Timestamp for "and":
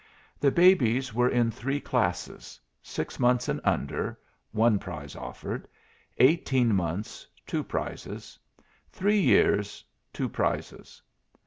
3.47-3.61